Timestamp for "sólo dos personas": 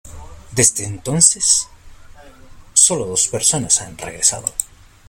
2.73-3.81